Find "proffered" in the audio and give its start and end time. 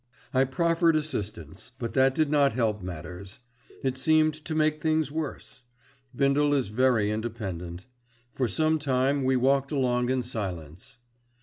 0.45-0.95